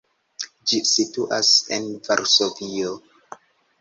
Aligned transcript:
Ĝi 0.69 0.79
situas 0.93 1.51
en 1.77 1.87
Varsovio. 2.09 2.97